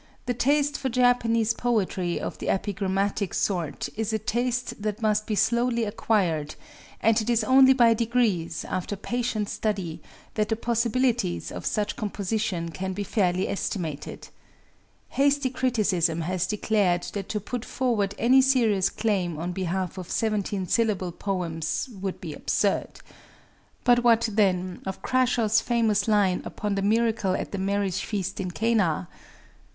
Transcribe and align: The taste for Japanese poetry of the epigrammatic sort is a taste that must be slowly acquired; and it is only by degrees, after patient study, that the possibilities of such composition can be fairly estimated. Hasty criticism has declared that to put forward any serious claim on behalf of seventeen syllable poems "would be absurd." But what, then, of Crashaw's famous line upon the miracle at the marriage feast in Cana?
The 0.25 0.33
taste 0.33 0.79
for 0.79 0.89
Japanese 0.89 1.53
poetry 1.53 2.19
of 2.19 2.39
the 2.39 2.49
epigrammatic 2.49 3.35
sort 3.35 3.87
is 3.95 4.11
a 4.11 4.17
taste 4.17 4.81
that 4.81 4.99
must 5.03 5.27
be 5.27 5.35
slowly 5.35 5.83
acquired; 5.83 6.55
and 7.01 7.21
it 7.21 7.29
is 7.29 7.43
only 7.43 7.73
by 7.73 7.93
degrees, 7.93 8.65
after 8.67 8.95
patient 8.95 9.47
study, 9.47 10.01
that 10.33 10.49
the 10.49 10.55
possibilities 10.55 11.51
of 11.51 11.67
such 11.67 11.97
composition 11.97 12.71
can 12.71 12.93
be 12.93 13.03
fairly 13.03 13.47
estimated. 13.47 14.29
Hasty 15.09 15.51
criticism 15.51 16.21
has 16.21 16.47
declared 16.47 17.03
that 17.13 17.29
to 17.29 17.39
put 17.39 17.63
forward 17.63 18.15
any 18.17 18.41
serious 18.41 18.89
claim 18.89 19.37
on 19.37 19.51
behalf 19.51 19.99
of 19.99 20.09
seventeen 20.09 20.67
syllable 20.67 21.11
poems 21.11 21.87
"would 22.01 22.19
be 22.19 22.33
absurd." 22.33 23.01
But 23.83 24.03
what, 24.03 24.29
then, 24.31 24.81
of 24.83 25.03
Crashaw's 25.03 25.61
famous 25.61 26.07
line 26.07 26.41
upon 26.43 26.73
the 26.73 26.81
miracle 26.81 27.35
at 27.35 27.51
the 27.51 27.59
marriage 27.59 28.03
feast 28.03 28.39
in 28.39 28.49
Cana? 28.49 29.07